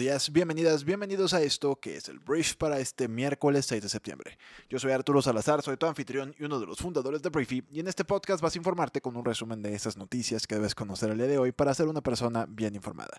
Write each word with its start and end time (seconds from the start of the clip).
Días, 0.00 0.32
bienvenidas, 0.32 0.84
bienvenidos 0.84 1.34
a 1.34 1.42
esto 1.42 1.76
que 1.76 1.94
es 1.94 2.08
el 2.08 2.20
Brief 2.20 2.54
para 2.56 2.80
este 2.80 3.06
miércoles 3.06 3.66
6 3.66 3.82
de 3.82 3.88
septiembre. 3.90 4.38
Yo 4.70 4.78
soy 4.78 4.92
Arturo 4.92 5.20
Salazar, 5.20 5.60
soy 5.60 5.76
tu 5.76 5.84
anfitrión 5.84 6.34
y 6.38 6.44
uno 6.44 6.58
de 6.58 6.64
los 6.64 6.78
fundadores 6.78 7.20
de 7.20 7.28
Briefy 7.28 7.62
y 7.70 7.80
en 7.80 7.86
este 7.86 8.06
podcast 8.06 8.42
vas 8.42 8.54
a 8.54 8.58
informarte 8.58 9.02
con 9.02 9.14
un 9.14 9.26
resumen 9.26 9.60
de 9.60 9.74
esas 9.74 9.98
noticias 9.98 10.46
que 10.46 10.54
debes 10.54 10.74
conocer 10.74 11.10
el 11.10 11.18
día 11.18 11.26
de 11.26 11.36
hoy 11.36 11.52
para 11.52 11.74
ser 11.74 11.86
una 11.86 12.00
persona 12.00 12.46
bien 12.48 12.74
informada. 12.74 13.18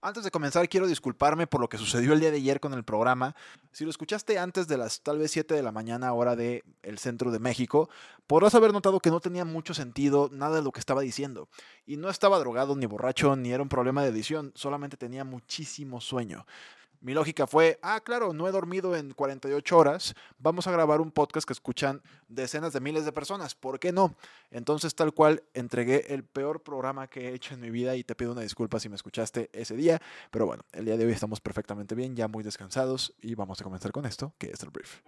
Antes 0.00 0.22
de 0.22 0.30
comenzar, 0.30 0.68
quiero 0.68 0.86
disculparme 0.86 1.48
por 1.48 1.60
lo 1.60 1.68
que 1.68 1.76
sucedió 1.76 2.12
el 2.12 2.20
día 2.20 2.30
de 2.30 2.36
ayer 2.36 2.60
con 2.60 2.72
el 2.72 2.84
programa. 2.84 3.34
Si 3.72 3.82
lo 3.82 3.90
escuchaste 3.90 4.38
antes 4.38 4.68
de 4.68 4.76
las 4.76 5.00
tal 5.00 5.18
vez 5.18 5.32
7 5.32 5.54
de 5.54 5.62
la 5.62 5.72
mañana, 5.72 6.12
hora 6.12 6.36
del 6.36 6.62
el 6.84 6.98
centro 6.98 7.32
de 7.32 7.40
México, 7.40 7.90
podrás 8.28 8.54
haber 8.54 8.72
notado 8.72 9.00
que 9.00 9.10
no 9.10 9.18
tenía 9.18 9.44
mucho 9.44 9.74
sentido 9.74 10.30
nada 10.30 10.56
de 10.56 10.62
lo 10.62 10.70
que 10.70 10.78
estaba 10.78 11.00
diciendo. 11.00 11.48
Y 11.84 11.96
no 11.96 12.10
estaba 12.10 12.38
drogado 12.38 12.76
ni 12.76 12.86
borracho, 12.86 13.34
ni 13.34 13.50
era 13.50 13.60
un 13.60 13.68
problema 13.68 14.04
de 14.04 14.10
edición, 14.10 14.52
solamente 14.54 14.96
tenía 14.96 15.24
muchísimo 15.24 16.00
sueño. 16.00 16.17
Mi 17.00 17.14
lógica 17.14 17.46
fue, 17.46 17.78
ah, 17.80 18.00
claro, 18.00 18.32
no 18.32 18.48
he 18.48 18.50
dormido 18.50 18.96
en 18.96 19.12
48 19.12 19.78
horas, 19.78 20.14
vamos 20.38 20.66
a 20.66 20.72
grabar 20.72 21.00
un 21.00 21.12
podcast 21.12 21.46
que 21.46 21.52
escuchan 21.52 22.02
decenas 22.26 22.72
de 22.72 22.80
miles 22.80 23.04
de 23.04 23.12
personas, 23.12 23.54
¿por 23.54 23.78
qué 23.78 23.92
no? 23.92 24.16
Entonces 24.50 24.96
tal 24.96 25.14
cual 25.14 25.44
entregué 25.54 26.12
el 26.12 26.24
peor 26.24 26.64
programa 26.64 27.06
que 27.06 27.28
he 27.28 27.34
hecho 27.34 27.54
en 27.54 27.60
mi 27.60 27.70
vida 27.70 27.94
y 27.94 28.02
te 28.02 28.16
pido 28.16 28.32
una 28.32 28.40
disculpa 28.40 28.80
si 28.80 28.88
me 28.88 28.96
escuchaste 28.96 29.48
ese 29.52 29.76
día, 29.76 30.02
pero 30.32 30.46
bueno, 30.46 30.64
el 30.72 30.86
día 30.86 30.96
de 30.96 31.06
hoy 31.06 31.12
estamos 31.12 31.40
perfectamente 31.40 31.94
bien, 31.94 32.16
ya 32.16 32.26
muy 32.26 32.42
descansados 32.42 33.14
y 33.22 33.36
vamos 33.36 33.60
a 33.60 33.64
comenzar 33.64 33.92
con 33.92 34.04
esto, 34.04 34.34
que 34.36 34.50
es 34.50 34.60
el 34.64 34.70
brief. 34.70 35.00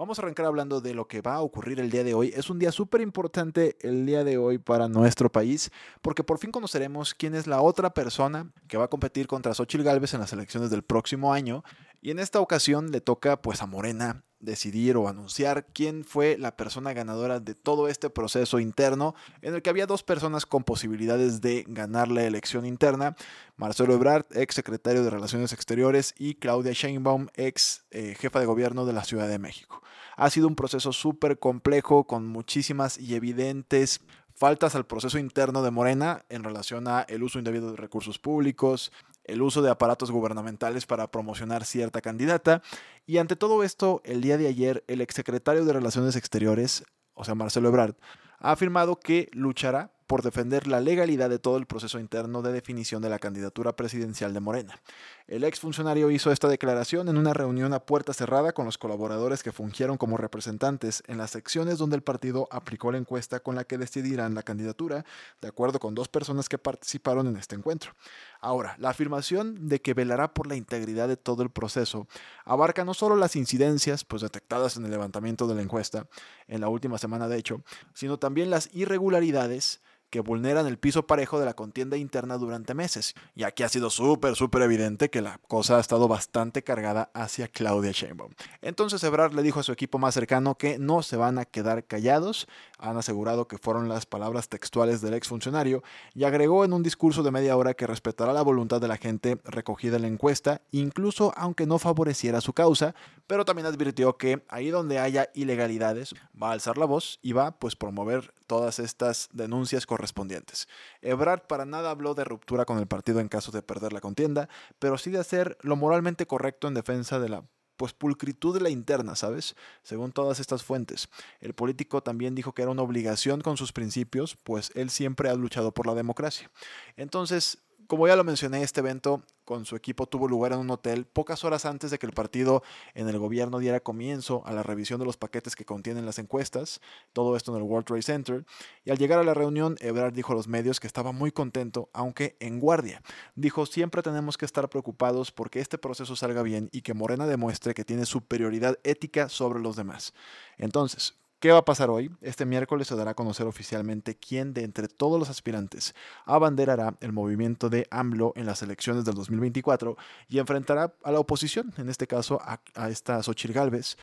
Vamos 0.00 0.18
a 0.18 0.22
arrancar 0.22 0.46
hablando 0.46 0.80
de 0.80 0.94
lo 0.94 1.06
que 1.06 1.20
va 1.20 1.34
a 1.34 1.42
ocurrir 1.42 1.78
el 1.78 1.90
día 1.90 2.02
de 2.02 2.14
hoy. 2.14 2.32
Es 2.34 2.48
un 2.48 2.58
día 2.58 2.72
súper 2.72 3.02
importante 3.02 3.76
el 3.82 4.06
día 4.06 4.24
de 4.24 4.38
hoy 4.38 4.56
para 4.56 4.88
nuestro 4.88 5.30
país, 5.30 5.70
porque 6.00 6.24
por 6.24 6.38
fin 6.38 6.50
conoceremos 6.50 7.12
quién 7.12 7.34
es 7.34 7.46
la 7.46 7.60
otra 7.60 7.92
persona 7.92 8.50
que 8.66 8.78
va 8.78 8.84
a 8.84 8.88
competir 8.88 9.26
contra 9.26 9.52
Xochitl 9.52 9.84
Galvez 9.84 10.14
en 10.14 10.20
las 10.20 10.32
elecciones 10.32 10.70
del 10.70 10.82
próximo 10.82 11.34
año. 11.34 11.64
Y 12.02 12.10
en 12.10 12.18
esta 12.18 12.40
ocasión 12.40 12.92
le 12.92 13.00
toca 13.00 13.42
pues 13.42 13.62
a 13.62 13.66
Morena 13.66 14.24
decidir 14.40 14.96
o 14.96 15.06
anunciar 15.06 15.66
quién 15.66 16.04
fue 16.04 16.38
la 16.38 16.56
persona 16.56 16.94
ganadora 16.94 17.40
de 17.40 17.54
todo 17.54 17.88
este 17.88 18.08
proceso 18.08 18.58
interno 18.58 19.14
en 19.42 19.54
el 19.54 19.60
que 19.60 19.68
había 19.68 19.86
dos 19.86 20.02
personas 20.02 20.46
con 20.46 20.64
posibilidades 20.64 21.42
de 21.42 21.64
ganar 21.68 22.08
la 22.08 22.24
elección 22.24 22.64
interna, 22.64 23.16
Marcelo 23.56 23.92
Ebrard, 23.92 24.24
ex 24.30 24.54
secretario 24.54 25.04
de 25.04 25.10
Relaciones 25.10 25.52
Exteriores, 25.52 26.14
y 26.18 26.36
Claudia 26.36 26.72
Sheinbaum, 26.72 27.28
ex 27.34 27.84
eh, 27.90 28.16
jefa 28.18 28.40
de 28.40 28.46
gobierno 28.46 28.86
de 28.86 28.94
la 28.94 29.04
Ciudad 29.04 29.28
de 29.28 29.38
México. 29.38 29.82
Ha 30.16 30.30
sido 30.30 30.48
un 30.48 30.56
proceso 30.56 30.92
súper 30.92 31.38
complejo 31.38 32.04
con 32.04 32.26
muchísimas 32.26 32.98
y 32.98 33.14
evidentes 33.14 34.00
faltas 34.34 34.74
al 34.74 34.86
proceso 34.86 35.18
interno 35.18 35.62
de 35.62 35.70
Morena 35.70 36.24
en 36.30 36.44
relación 36.44 36.88
a 36.88 37.02
el 37.02 37.22
uso 37.22 37.38
indebido 37.38 37.72
de 37.72 37.76
recursos 37.76 38.18
públicos, 38.18 38.90
el 39.30 39.42
uso 39.42 39.62
de 39.62 39.70
aparatos 39.70 40.10
gubernamentales 40.10 40.86
para 40.86 41.10
promocionar 41.10 41.64
cierta 41.64 42.00
candidata. 42.00 42.62
Y 43.06 43.18
ante 43.18 43.36
todo 43.36 43.62
esto, 43.62 44.00
el 44.04 44.20
día 44.20 44.38
de 44.38 44.48
ayer, 44.48 44.84
el 44.86 45.00
exsecretario 45.00 45.64
de 45.64 45.72
Relaciones 45.72 46.16
Exteriores, 46.16 46.84
o 47.14 47.24
sea, 47.24 47.34
Marcelo 47.34 47.68
Ebrard, 47.68 47.94
ha 48.38 48.52
afirmado 48.52 48.98
que 48.98 49.28
luchará 49.32 49.92
por 50.06 50.22
defender 50.22 50.66
la 50.66 50.80
legalidad 50.80 51.30
de 51.30 51.38
todo 51.38 51.56
el 51.56 51.66
proceso 51.66 52.00
interno 52.00 52.42
de 52.42 52.50
definición 52.50 53.00
de 53.00 53.08
la 53.08 53.20
candidatura 53.20 53.76
presidencial 53.76 54.34
de 54.34 54.40
Morena. 54.40 54.82
El 55.30 55.44
exfuncionario 55.44 56.10
hizo 56.10 56.32
esta 56.32 56.48
declaración 56.48 57.08
en 57.08 57.16
una 57.16 57.32
reunión 57.32 57.72
a 57.72 57.78
puerta 57.78 58.12
cerrada 58.12 58.50
con 58.52 58.64
los 58.64 58.78
colaboradores 58.78 59.44
que 59.44 59.52
fungieron 59.52 59.96
como 59.96 60.16
representantes 60.16 61.04
en 61.06 61.18
las 61.18 61.30
secciones 61.30 61.78
donde 61.78 61.94
el 61.94 62.02
partido 62.02 62.48
aplicó 62.50 62.90
la 62.90 62.98
encuesta 62.98 63.38
con 63.38 63.54
la 63.54 63.62
que 63.62 63.78
decidirán 63.78 64.34
la 64.34 64.42
candidatura, 64.42 65.04
de 65.40 65.46
acuerdo 65.46 65.78
con 65.78 65.94
dos 65.94 66.08
personas 66.08 66.48
que 66.48 66.58
participaron 66.58 67.28
en 67.28 67.36
este 67.36 67.54
encuentro. 67.54 67.92
Ahora, 68.40 68.74
la 68.78 68.90
afirmación 68.90 69.68
de 69.68 69.80
que 69.80 69.94
velará 69.94 70.34
por 70.34 70.48
la 70.48 70.56
integridad 70.56 71.06
de 71.06 71.16
todo 71.16 71.44
el 71.44 71.50
proceso 71.50 72.08
abarca 72.44 72.84
no 72.84 72.92
solo 72.92 73.14
las 73.14 73.36
incidencias 73.36 74.02
pues 74.02 74.22
detectadas 74.22 74.78
en 74.78 74.84
el 74.84 74.90
levantamiento 74.90 75.46
de 75.46 75.54
la 75.54 75.62
encuesta 75.62 76.08
en 76.48 76.60
la 76.60 76.68
última 76.68 76.98
semana 76.98 77.28
de 77.28 77.38
hecho, 77.38 77.62
sino 77.94 78.18
también 78.18 78.50
las 78.50 78.68
irregularidades 78.74 79.80
que 80.10 80.20
vulneran 80.20 80.66
el 80.66 80.78
piso 80.78 81.06
parejo 81.06 81.38
de 81.38 81.46
la 81.46 81.54
contienda 81.54 81.96
interna 81.96 82.36
durante 82.36 82.74
meses. 82.74 83.14
Y 83.34 83.44
aquí 83.44 83.62
ha 83.62 83.68
sido 83.68 83.90
súper, 83.90 84.36
súper 84.36 84.62
evidente 84.62 85.08
que 85.08 85.22
la 85.22 85.38
cosa 85.48 85.76
ha 85.76 85.80
estado 85.80 86.08
bastante 86.08 86.62
cargada 86.62 87.10
hacia 87.14 87.48
Claudia 87.48 87.92
Sheinbaum. 87.92 88.32
Entonces 88.60 89.02
Ebrard 89.04 89.34
le 89.34 89.42
dijo 89.42 89.60
a 89.60 89.62
su 89.62 89.72
equipo 89.72 89.98
más 89.98 90.14
cercano 90.14 90.56
que 90.56 90.78
no 90.78 91.02
se 91.02 91.16
van 91.16 91.38
a 91.38 91.44
quedar 91.44 91.84
callados. 91.84 92.48
Han 92.80 92.96
asegurado 92.96 93.46
que 93.46 93.58
fueron 93.58 93.88
las 93.88 94.06
palabras 94.06 94.48
textuales 94.48 95.00
del 95.00 95.14
exfuncionario 95.14 95.82
y 96.14 96.24
agregó 96.24 96.64
en 96.64 96.72
un 96.72 96.82
discurso 96.82 97.22
de 97.22 97.30
media 97.30 97.56
hora 97.56 97.74
que 97.74 97.86
respetará 97.86 98.32
la 98.32 98.42
voluntad 98.42 98.80
de 98.80 98.88
la 98.88 98.96
gente 98.96 99.38
recogida 99.44 99.96
en 99.96 100.02
la 100.02 100.08
encuesta, 100.08 100.62
incluso 100.70 101.32
aunque 101.36 101.66
no 101.66 101.78
favoreciera 101.78 102.40
su 102.40 102.52
causa, 102.52 102.94
pero 103.26 103.44
también 103.44 103.66
advirtió 103.66 104.16
que 104.16 104.44
ahí 104.48 104.70
donde 104.70 104.98
haya 104.98 105.30
ilegalidades 105.34 106.14
va 106.40 106.48
a 106.48 106.52
alzar 106.52 106.78
la 106.78 106.86
voz 106.86 107.18
y 107.22 107.32
va 107.32 107.52
pues 107.58 107.76
promover 107.76 108.34
todas 108.46 108.78
estas 108.78 109.28
denuncias 109.32 109.86
correspondientes. 109.86 110.66
Ebrard 111.02 111.42
para 111.46 111.66
nada 111.66 111.90
habló 111.90 112.14
de 112.14 112.24
ruptura 112.24 112.64
con 112.64 112.78
el 112.78 112.86
partido 112.86 113.20
en 113.20 113.28
caso 113.28 113.52
de 113.52 113.62
perder 113.62 113.92
la 113.92 114.00
contienda, 114.00 114.48
pero 114.78 114.98
sí 114.98 115.10
de 115.10 115.20
hacer 115.20 115.56
lo 115.60 115.76
moralmente 115.76 116.26
correcto 116.26 116.66
en 116.66 116.74
defensa 116.74 117.20
de 117.20 117.28
la 117.28 117.44
pues 117.80 117.94
pulcritud 117.94 118.52
de 118.52 118.60
la 118.60 118.68
interna, 118.68 119.16
¿sabes? 119.16 119.56
Según 119.82 120.12
todas 120.12 120.38
estas 120.38 120.62
fuentes. 120.62 121.08
El 121.40 121.54
político 121.54 122.02
también 122.02 122.34
dijo 122.34 122.52
que 122.52 122.60
era 122.60 122.70
una 122.70 122.82
obligación 122.82 123.40
con 123.40 123.56
sus 123.56 123.72
principios, 123.72 124.36
pues 124.44 124.70
él 124.74 124.90
siempre 124.90 125.30
ha 125.30 125.34
luchado 125.34 125.72
por 125.72 125.86
la 125.86 125.94
democracia. 125.94 126.50
Entonces, 126.98 127.56
como 127.90 128.06
ya 128.06 128.14
lo 128.14 128.22
mencioné, 128.22 128.62
este 128.62 128.78
evento 128.78 129.24
con 129.44 129.64
su 129.64 129.74
equipo 129.74 130.06
tuvo 130.06 130.28
lugar 130.28 130.52
en 130.52 130.60
un 130.60 130.70
hotel 130.70 131.06
pocas 131.06 131.42
horas 131.42 131.66
antes 131.66 131.90
de 131.90 131.98
que 131.98 132.06
el 132.06 132.12
partido 132.12 132.62
en 132.94 133.08
el 133.08 133.18
gobierno 133.18 133.58
diera 133.58 133.80
comienzo 133.80 134.44
a 134.46 134.52
la 134.52 134.62
revisión 134.62 135.00
de 135.00 135.06
los 135.06 135.16
paquetes 135.16 135.56
que 135.56 135.64
contienen 135.64 136.06
las 136.06 136.20
encuestas, 136.20 136.80
todo 137.12 137.34
esto 137.34 137.50
en 137.50 137.60
el 137.60 137.64
World 137.64 137.86
Trade 137.86 138.02
Center, 138.02 138.46
y 138.84 138.92
al 138.92 138.98
llegar 138.98 139.18
a 139.18 139.24
la 139.24 139.34
reunión, 139.34 139.74
Ebrard 139.80 140.12
dijo 140.12 140.34
a 140.34 140.36
los 140.36 140.46
medios 140.46 140.78
que 140.78 140.86
estaba 140.86 141.10
muy 141.10 141.32
contento, 141.32 141.90
aunque 141.92 142.36
en 142.38 142.60
guardia. 142.60 143.02
Dijo, 143.34 143.66
siempre 143.66 144.02
tenemos 144.02 144.38
que 144.38 144.46
estar 144.46 144.68
preocupados 144.68 145.32
porque 145.32 145.58
este 145.58 145.76
proceso 145.76 146.14
salga 146.14 146.44
bien 146.44 146.68
y 146.70 146.82
que 146.82 146.94
Morena 146.94 147.26
demuestre 147.26 147.74
que 147.74 147.84
tiene 147.84 148.06
superioridad 148.06 148.78
ética 148.84 149.28
sobre 149.28 149.58
los 149.58 149.74
demás. 149.74 150.14
Entonces, 150.58 151.16
¿Qué 151.40 151.50
va 151.52 151.60
a 151.60 151.64
pasar 151.64 151.88
hoy? 151.88 152.10
Este 152.20 152.44
miércoles 152.44 152.86
se 152.86 152.94
dará 152.94 153.12
a 153.12 153.14
conocer 153.14 153.46
oficialmente 153.46 154.14
quién 154.14 154.52
de 154.52 154.62
entre 154.62 154.88
todos 154.88 155.18
los 155.18 155.30
aspirantes 155.30 155.94
abanderará 156.26 156.98
el 157.00 157.14
movimiento 157.14 157.70
de 157.70 157.86
AMLO 157.90 158.34
en 158.36 158.44
las 158.44 158.60
elecciones 158.62 159.06
del 159.06 159.14
2024 159.14 159.96
y 160.28 160.38
enfrentará 160.38 160.92
a 161.02 161.10
la 161.10 161.18
oposición, 161.18 161.72
en 161.78 161.88
este 161.88 162.06
caso 162.06 162.42
a, 162.42 162.90
esta 162.90 163.22
Xochitl 163.22 163.54
Galvez. 163.54 163.96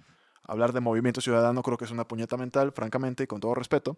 Hablar 0.45 0.73
de 0.73 0.79
movimiento 0.79 1.21
ciudadano 1.21 1.61
creo 1.61 1.77
que 1.77 1.85
es 1.85 1.91
una 1.91 2.07
puñeta 2.07 2.37
mental, 2.37 2.71
francamente, 2.71 3.27
con 3.27 3.39
todo 3.39 3.53
respeto. 3.53 3.97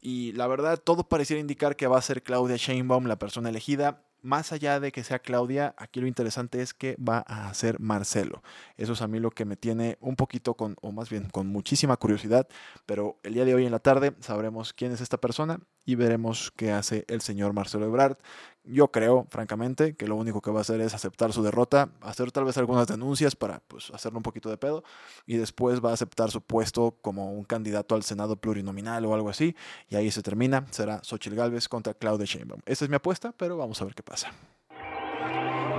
Y 0.00 0.32
la 0.32 0.46
verdad, 0.46 0.78
todo 0.78 1.06
pareciera 1.06 1.40
indicar 1.40 1.76
que 1.76 1.88
va 1.88 1.98
a 1.98 2.02
ser 2.02 2.22
Claudia 2.22 2.56
Sheinbaum 2.56 3.04
la 3.04 3.18
persona 3.18 3.50
elegida 3.50 4.02
más 4.22 4.52
allá 4.52 4.80
de 4.80 4.92
que 4.92 5.04
sea 5.04 5.18
Claudia, 5.18 5.74
aquí 5.76 6.00
lo 6.00 6.06
interesante 6.06 6.62
es 6.62 6.74
que 6.74 6.96
va 6.96 7.18
a 7.18 7.52
ser 7.54 7.80
Marcelo. 7.80 8.42
Eso 8.76 8.92
es 8.92 9.02
a 9.02 9.08
mí 9.08 9.20
lo 9.20 9.30
que 9.30 9.44
me 9.44 9.56
tiene 9.56 9.98
un 10.00 10.16
poquito 10.16 10.54
con, 10.54 10.76
o 10.80 10.92
más 10.92 11.10
bien 11.10 11.28
con 11.30 11.46
muchísima 11.46 11.96
curiosidad, 11.96 12.48
pero 12.86 13.18
el 13.22 13.34
día 13.34 13.44
de 13.44 13.54
hoy 13.54 13.66
en 13.66 13.72
la 13.72 13.78
tarde 13.78 14.14
sabremos 14.20 14.72
quién 14.72 14.92
es 14.92 15.00
esta 15.00 15.18
persona 15.18 15.60
y 15.84 15.94
veremos 15.94 16.52
qué 16.54 16.70
hace 16.70 17.06
el 17.08 17.22
señor 17.22 17.54
Marcelo 17.54 17.86
Ebrard. 17.86 18.18
Yo 18.62 18.88
creo, 18.88 19.26
francamente, 19.30 19.96
que 19.96 20.06
lo 20.06 20.16
único 20.16 20.42
que 20.42 20.50
va 20.50 20.58
a 20.58 20.60
hacer 20.60 20.82
es 20.82 20.92
aceptar 20.92 21.32
su 21.32 21.42
derrota, 21.42 21.88
hacer 22.02 22.30
tal 22.30 22.44
vez 22.44 22.58
algunas 22.58 22.86
denuncias 22.86 23.34
para 23.34 23.60
pues, 23.60 23.90
hacerle 23.94 24.18
un 24.18 24.22
poquito 24.22 24.50
de 24.50 24.58
pedo, 24.58 24.84
y 25.24 25.38
después 25.38 25.82
va 25.82 25.88
a 25.88 25.94
aceptar 25.94 26.30
su 26.30 26.42
puesto 26.42 26.98
como 27.00 27.32
un 27.32 27.44
candidato 27.44 27.94
al 27.94 28.02
Senado 28.02 28.36
plurinominal 28.36 29.06
o 29.06 29.14
algo 29.14 29.30
así, 29.30 29.56
y 29.88 29.96
ahí 29.96 30.10
se 30.10 30.22
termina. 30.22 30.66
Será 30.70 31.00
Xochitl 31.02 31.36
Gálvez 31.36 31.66
contra 31.66 31.94
Claudia 31.94 32.26
Sheinbaum. 32.26 32.60
Esa 32.66 32.84
es 32.84 32.90
mi 32.90 32.96
apuesta, 32.96 33.32
pero 33.32 33.56
vamos 33.56 33.80
a 33.80 33.86
ver 33.86 33.94
qué 33.94 34.02
pasa. 34.08 34.32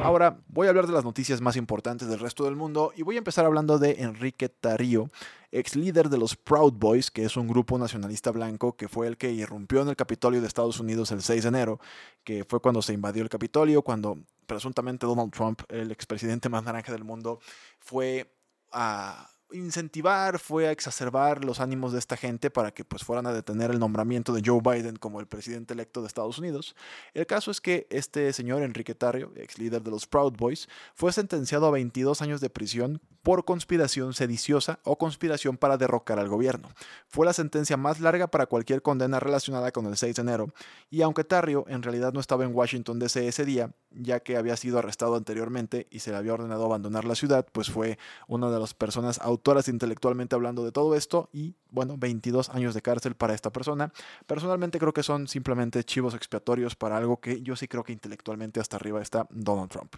Ahora 0.04 0.40
voy 0.48 0.68
a 0.68 0.70
hablar 0.70 0.88
de 0.88 0.94
las 0.94 1.04
noticias 1.04 1.42
más 1.42 1.58
importantes 1.58 2.08
del 2.08 2.20
resto 2.20 2.46
del 2.46 2.56
mundo 2.56 2.94
y 2.96 3.02
voy 3.02 3.16
a 3.16 3.18
empezar 3.18 3.46
hablando 3.46 3.80
de 3.80 3.98
Enrique 4.00 4.48
Tarío, 4.48 5.12
ex 5.52 5.76
líder 5.76 6.10
de 6.10 6.18
los 6.18 6.38
Proud 6.38 6.74
Boys, 6.74 7.12
que 7.12 7.26
es 7.26 7.36
un 7.36 7.48
grupo 7.48 7.78
nacionalista 7.78 8.32
blanco 8.32 8.78
que 8.78 8.88
fue 8.88 9.08
el 9.08 9.18
que 9.18 9.32
irrumpió 9.32 9.82
en 9.82 9.90
el 9.90 9.96
Capitolio 9.98 10.40
de 10.40 10.48
Estados 10.48 10.80
Unidos 10.80 11.12
el 11.12 11.22
6 11.22 11.44
de 11.44 11.50
enero, 11.50 11.80
que 12.24 12.46
fue 12.46 12.62
cuando 12.62 12.82
se 12.82 12.94
invadió 12.94 13.24
el 13.24 13.30
Capitolio, 13.30 13.82
cuando 13.82 14.18
presuntamente 14.46 15.06
Donald 15.06 15.32
Trump, 15.32 15.62
el 15.68 15.92
expresidente 15.92 16.48
más 16.48 16.64
naranja 16.64 16.94
del 16.94 17.04
mundo, 17.04 17.40
fue 17.80 18.34
a 18.72 19.30
incentivar, 19.52 20.40
fue 20.40 20.68
a 20.68 20.72
exacerbar 20.72 21.44
los 21.44 21.60
ánimos 21.60 21.94
de 21.94 22.00
esta 22.00 22.18
gente 22.18 22.50
para 22.50 22.72
que 22.72 22.86
pues 22.86 23.04
fueran 23.04 23.28
a 23.28 23.34
detener 23.34 23.72
el 23.72 23.80
nombramiento 23.80 24.34
de 24.34 24.42
Joe 24.46 24.62
Biden 24.62 24.96
como 24.96 25.20
el 25.20 25.28
presidente 25.28 25.74
electo 25.74 26.02
de 26.02 26.08
Estados 26.08 26.38
Unidos. 26.38 26.76
El 27.14 27.26
caso 27.26 27.52
es 27.52 27.62
que 27.62 27.88
este 27.90 28.32
señor 28.34 28.64
Enrique 28.64 28.96
Tarrio, 28.96 29.32
ex 29.36 29.58
líder 29.58 29.82
de 29.82 29.92
los 29.92 30.08
Proud 30.08 30.34
Boys, 30.38 30.70
fue 30.94 31.12
sentenciado 31.14 31.68
a 31.68 31.72
22 31.72 32.22
años 32.22 32.42
de 32.42 32.50
prisión 32.50 33.02
por 33.24 33.46
conspiración 33.46 34.14
sediciosa 34.14 34.80
o 34.84 34.98
conspiración 34.98 35.58
para 35.58 35.78
derrocar 35.78 36.20
al 36.20 36.30
gobierno. 36.30 36.70
Fue 37.08 37.26
la 37.26 37.34
sentencia 37.34 37.78
más 37.78 38.00
larga 38.00 38.28
para 38.28 38.46
cualquier 38.46 38.82
condena 38.82 39.20
relacionada 39.20 39.72
con 39.72 39.86
el 39.88 39.98
6 39.98 40.16
de 40.16 40.22
enero, 40.22 40.54
y 40.90 41.02
aunque 41.02 41.24
Tarrio 41.24 41.66
en 41.68 41.84
realidad 41.84 42.14
no 42.14 42.20
estaba 42.20 42.46
en 42.46 42.56
Washington 42.56 43.00
DC 43.00 43.28
ese 43.28 43.46
día, 43.46 43.72
ya 43.92 44.22
que 44.22 44.38
había 44.38 44.56
sido 44.56 44.80
arrestado 44.80 45.16
anteriormente 45.16 45.88
y 45.90 46.00
se 46.00 46.12
le 46.12 46.18
había 46.18 46.34
ordenado 46.34 46.66
abandonar 46.66 47.06
la 47.06 47.16
ciudad, 47.16 47.46
pues 47.52 47.70
fue 47.70 47.98
una 48.28 48.50
de 48.50 48.60
las 48.60 48.74
personas 48.74 49.20
autoras 49.40 49.70
intelectualmente 49.70 50.36
hablando 50.36 50.66
de 50.66 50.74
todo 50.74 50.96
esto 50.96 51.30
y 51.32 51.56
bueno, 51.72 51.96
22 51.98 52.50
años 52.50 52.74
de 52.74 52.82
cárcel 52.82 53.16
para 53.16 53.34
esta 53.34 53.52
persona. 53.52 53.94
Personalmente 54.28 54.80
creo 54.80 54.92
que 54.92 55.02
son 55.02 55.30
simplemente 55.30 55.84
chivos 55.86 56.14
expiatorios 56.14 56.76
para 56.76 56.98
algo 56.98 57.22
que 57.22 57.42
yo 57.42 57.56
sí 57.56 57.70
creo 57.70 57.84
que 57.84 57.94
intelectualmente 57.94 58.60
hasta 58.60 58.76
arriba 58.76 59.02
está 59.02 59.28
Donald 59.30 59.70
Trump. 59.70 59.96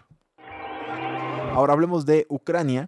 Ahora 1.54 1.74
hablemos 1.74 2.06
de 2.06 2.28
Ucrania 2.30 2.88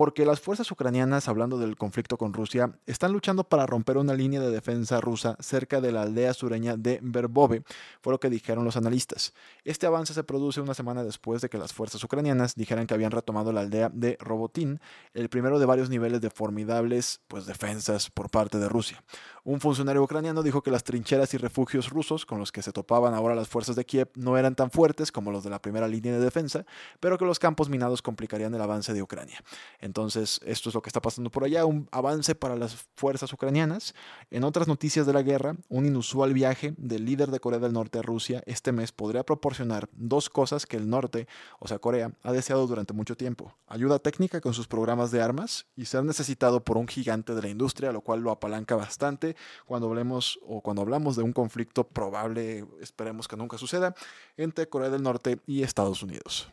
porque 0.00 0.24
las 0.24 0.40
fuerzas 0.40 0.70
ucranianas, 0.70 1.28
hablando 1.28 1.58
del 1.58 1.76
conflicto 1.76 2.16
con 2.16 2.32
Rusia, 2.32 2.72
están 2.86 3.12
luchando 3.12 3.44
para 3.44 3.66
romper 3.66 3.98
una 3.98 4.14
línea 4.14 4.40
de 4.40 4.50
defensa 4.50 4.98
rusa 4.98 5.36
cerca 5.40 5.82
de 5.82 5.92
la 5.92 6.00
aldea 6.00 6.32
sureña 6.32 6.78
de 6.78 7.00
Verbove, 7.02 7.64
fue 8.00 8.14
lo 8.14 8.18
que 8.18 8.30
dijeron 8.30 8.64
los 8.64 8.78
analistas. 8.78 9.34
Este 9.62 9.86
avance 9.86 10.14
se 10.14 10.24
produce 10.24 10.62
una 10.62 10.72
semana 10.72 11.04
después 11.04 11.42
de 11.42 11.50
que 11.50 11.58
las 11.58 11.74
fuerzas 11.74 12.02
ucranianas 12.02 12.54
dijeran 12.54 12.86
que 12.86 12.94
habían 12.94 13.10
retomado 13.10 13.52
la 13.52 13.60
aldea 13.60 13.90
de 13.92 14.16
Robotín, 14.20 14.80
el 15.12 15.28
primero 15.28 15.58
de 15.58 15.66
varios 15.66 15.90
niveles 15.90 16.22
de 16.22 16.30
formidables 16.30 17.20
pues, 17.28 17.44
defensas 17.44 18.08
por 18.08 18.30
parte 18.30 18.56
de 18.56 18.70
Rusia. 18.70 19.04
Un 19.44 19.60
funcionario 19.60 20.02
ucraniano 20.02 20.42
dijo 20.42 20.62
que 20.62 20.70
las 20.70 20.84
trincheras 20.84 21.34
y 21.34 21.36
refugios 21.36 21.90
rusos 21.90 22.24
con 22.24 22.38
los 22.38 22.52
que 22.52 22.62
se 22.62 22.72
topaban 22.72 23.12
ahora 23.12 23.34
las 23.34 23.48
fuerzas 23.48 23.76
de 23.76 23.84
Kiev 23.84 24.08
no 24.14 24.38
eran 24.38 24.54
tan 24.54 24.70
fuertes 24.70 25.12
como 25.12 25.30
los 25.30 25.44
de 25.44 25.50
la 25.50 25.60
primera 25.60 25.88
línea 25.88 26.12
de 26.12 26.20
defensa, 26.20 26.64
pero 27.00 27.18
que 27.18 27.24
los 27.26 27.38
campos 27.38 27.68
minados 27.68 28.00
complicarían 28.00 28.54
el 28.54 28.62
avance 28.62 28.94
de 28.94 29.02
Ucrania. 29.02 29.42
Entonces, 29.90 30.38
esto 30.44 30.68
es 30.68 30.74
lo 30.76 30.82
que 30.82 30.88
está 30.88 31.02
pasando 31.02 31.30
por 31.30 31.42
allá, 31.42 31.66
un 31.66 31.88
avance 31.90 32.36
para 32.36 32.54
las 32.54 32.76
fuerzas 32.94 33.32
ucranianas. 33.32 33.92
En 34.30 34.44
otras 34.44 34.68
noticias 34.68 35.04
de 35.04 35.12
la 35.12 35.22
guerra, 35.22 35.56
un 35.68 35.84
inusual 35.84 36.32
viaje 36.32 36.74
del 36.76 37.04
líder 37.04 37.32
de 37.32 37.40
Corea 37.40 37.58
del 37.58 37.72
Norte 37.72 37.98
a 37.98 38.02
Rusia 38.02 38.40
este 38.46 38.70
mes 38.70 38.92
podría 38.92 39.24
proporcionar 39.24 39.88
dos 39.90 40.30
cosas 40.30 40.64
que 40.64 40.76
el 40.76 40.88
norte, 40.88 41.26
o 41.58 41.66
sea 41.66 41.80
Corea, 41.80 42.12
ha 42.22 42.30
deseado 42.30 42.68
durante 42.68 42.92
mucho 42.92 43.16
tiempo. 43.16 43.52
Ayuda 43.66 43.98
técnica 43.98 44.40
con 44.40 44.54
sus 44.54 44.68
programas 44.68 45.10
de 45.10 45.22
armas 45.22 45.66
y 45.74 45.86
ser 45.86 46.04
necesitado 46.04 46.62
por 46.62 46.78
un 46.78 46.86
gigante 46.86 47.34
de 47.34 47.42
la 47.42 47.48
industria, 47.48 47.90
lo 47.90 48.02
cual 48.02 48.20
lo 48.20 48.30
apalanca 48.30 48.76
bastante 48.76 49.34
cuando 49.66 49.88
hablemos 49.88 50.38
o 50.46 50.60
cuando 50.60 50.82
hablamos 50.82 51.16
de 51.16 51.24
un 51.24 51.32
conflicto 51.32 51.82
probable, 51.82 52.64
esperemos 52.80 53.26
que 53.26 53.36
nunca 53.36 53.58
suceda, 53.58 53.96
entre 54.36 54.68
Corea 54.68 54.90
del 54.90 55.02
Norte 55.02 55.40
y 55.48 55.64
Estados 55.64 56.04
Unidos. 56.04 56.48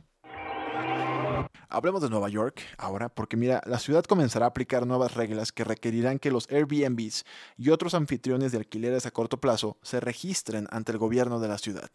Hablemos 1.70 2.02
de 2.02 2.10
Nueva 2.10 2.30
York 2.30 2.62
ahora, 2.78 3.10
porque 3.10 3.36
mira, 3.36 3.62
la 3.66 3.80
ciudad 3.80 4.06
comenzará 4.06 4.46
a 4.46 4.50
aplicar 4.50 4.88
nuevas 4.88 5.16
reglas 5.16 5.52
que 5.52 5.66
requerirán 5.66 6.18
que 6.18 6.32
los 6.32 6.50
Airbnbs 6.50 7.26
y 7.58 7.72
otros 7.72 7.94
anfitriones 7.94 8.54
de 8.54 8.60
alquileres 8.60 9.06
a 9.06 9.12
corto 9.12 9.42
plazo 9.42 9.78
se 9.82 10.00
registren 10.00 10.68
ante 10.72 10.94
el 10.94 10.98
gobierno 10.98 11.42
de 11.42 11.50
la 11.50 11.58
ciudad. 11.58 11.92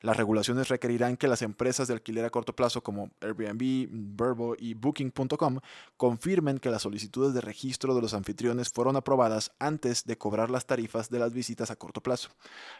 Las 0.00 0.16
regulaciones 0.16 0.68
requerirán 0.68 1.16
que 1.16 1.28
las 1.28 1.42
empresas 1.42 1.86
de 1.86 1.94
alquiler 1.94 2.24
a 2.24 2.30
corto 2.30 2.56
plazo 2.56 2.82
como 2.82 3.12
Airbnb, 3.20 3.88
Verbo 3.92 4.56
y 4.58 4.74
Booking.com 4.74 5.60
confirmen 5.96 6.58
que 6.58 6.70
las 6.70 6.82
solicitudes 6.82 7.32
de 7.32 7.40
registro 7.40 7.94
de 7.94 8.02
los 8.02 8.14
anfitriones 8.14 8.70
fueron 8.70 8.96
aprobadas 8.96 9.52
antes 9.60 10.04
de 10.04 10.18
cobrar 10.18 10.50
las 10.50 10.66
tarifas 10.66 11.10
de 11.10 11.20
las 11.20 11.32
visitas 11.32 11.70
a 11.70 11.76
corto 11.76 12.02
plazo. 12.02 12.30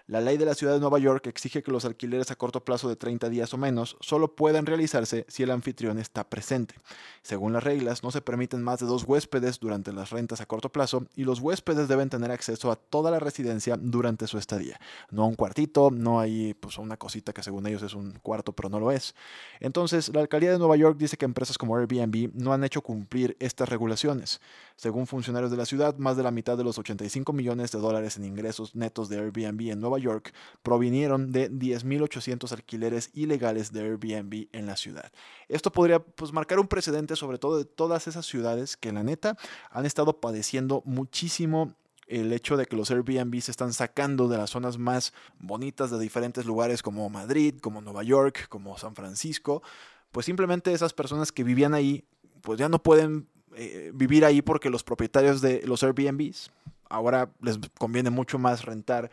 La 0.09 0.21
ley 0.21 0.39
de 0.39 0.47
la 0.47 0.55
ciudad 0.55 0.75
de 0.75 0.81
Nueva 0.81 0.99
York 0.99 1.29
exige 1.29 1.63
que 1.63 1.71
los 1.71 1.85
alquileres 1.85 2.33
a 2.33 2.37
corto 2.37 2.65
plazo 2.65 2.89
de 2.89 2.97
30 2.97 3.29
días 3.29 3.55
o 3.55 3.59
menos 3.59 3.97
solo 4.01 4.35
puedan 4.35 4.67
realizarse 4.67 5.25
si 5.29 5.45
el 5.45 5.53
anfitrión 5.53 6.01
está 6.01 6.29
presente. 6.33 6.77
Según 7.21 7.53
las 7.53 7.63
reglas, 7.63 8.03
no 8.03 8.11
se 8.11 8.23
permiten 8.23 8.63
más 8.63 8.81
de 8.81 8.87
dos 8.87 9.05
huéspedes 9.05 9.61
durante 9.61 9.93
las 9.93 10.09
rentas 10.09 10.41
a 10.41 10.47
corto 10.47 10.73
plazo 10.73 11.05
y 11.15 11.25
los 11.25 11.41
huéspedes 11.41 11.87
deben 11.87 12.09
tener 12.09 12.31
acceso 12.31 12.73
a 12.73 12.77
toda 12.77 13.11
la 13.11 13.21
residencia 13.21 13.77
durante 13.79 14.27
su 14.27 14.39
estadía. 14.39 14.81
No 15.11 15.25
a 15.25 15.27
un 15.27 15.35
cuartito, 15.35 15.91
no 15.91 16.21
hay 16.21 16.55
pues 16.55 16.79
una 16.79 16.97
cosita 16.97 17.35
que 17.35 17.43
según 17.43 17.67
ellos 17.67 17.83
es 17.83 17.93
un 17.93 18.13
cuarto, 18.23 18.55
pero 18.55 18.71
no 18.71 18.81
lo 18.81 18.91
es. 18.91 19.15
Entonces, 19.61 20.09
la 20.15 20.23
alcaldía 20.23 20.53
de 20.53 20.59
Nueva 20.59 20.77
York 20.77 20.97
dice 20.97 21.19
que 21.19 21.27
empresas 21.27 21.59
como 21.59 21.77
Airbnb 21.77 22.31
no 22.33 22.55
han 22.55 22.65
hecho 22.65 22.81
cumplir 22.81 23.37
estas 23.39 23.69
regulaciones. 23.69 24.41
Según 24.77 25.07
funcionarios 25.07 25.51
de 25.51 25.59
la 25.59 25.67
ciudad, 25.67 25.99
más 25.99 26.17
de 26.17 26.23
la 26.23 26.31
mitad 26.31 26.57
de 26.57 26.65
los 26.65 26.79
85 26.79 27.35
millones 27.35 27.73
de 27.73 27.79
dólares 27.79 28.17
en 28.17 28.25
ingresos 28.25 28.75
netos 28.75 29.11
de 29.11 29.19
Airbnb 29.19 29.71
en 29.71 29.81
Nueva 29.81 29.99
York 29.99 30.33
provinieron 30.63 31.31
de 31.31 31.51
10.800 31.51 32.51
alquileres 32.53 33.11
ilegales 33.13 33.71
de 33.71 33.81
Airbnb 33.83 34.49
en 34.53 34.67
la 34.67 34.77
ciudad. 34.77 35.13
Esto 35.49 35.71
podría 35.71 36.01
pues, 36.23 36.33
marcar 36.33 36.61
un 36.61 36.69
precedente 36.69 37.17
sobre 37.17 37.39
todo 37.39 37.59
de 37.59 37.65
todas 37.65 38.07
esas 38.07 38.27
ciudades 38.27 38.77
que 38.77 38.93
la 38.93 39.03
neta 39.03 39.37
han 39.73 39.87
estado 39.87 40.21
padeciendo 40.21 40.81
muchísimo 40.85 41.75
el 42.07 42.33
hecho 42.33 42.57
de 42.57 42.67
que 42.67 42.77
los 42.77 42.93
Airbnb 42.93 43.41
se 43.41 43.51
están 43.51 43.73
sacando 43.73 44.29
de 44.29 44.39
las 44.39 44.51
zonas 44.51 44.79
más 44.79 45.13
bonitas 45.41 45.91
de 45.91 45.99
diferentes 45.99 46.47
lugares 46.47 46.81
como 46.81 47.11
Madrid, 47.11 47.57
como 47.61 47.81
Nueva 47.81 48.05
York, 48.05 48.47
como 48.49 48.79
San 48.79 48.95
Francisco, 48.95 49.65
pues 50.13 50.25
simplemente 50.25 50.73
esas 50.73 50.93
personas 50.93 51.33
que 51.33 51.43
vivían 51.43 51.75
ahí, 51.75 52.05
pues 52.41 52.57
ya 52.57 52.69
no 52.69 52.81
pueden 52.81 53.27
eh, 53.57 53.91
vivir 53.93 54.25
ahí 54.25 54.43
porque 54.43 54.71
los 54.71 54.85
propietarios 54.85 55.41
de 55.41 55.63
los 55.67 55.83
Airbnbs 55.83 56.53
ahora 56.93 57.31
les 57.41 57.59
conviene 57.79 58.11
mucho 58.11 58.39
más 58.39 58.65
rentar 58.65 59.11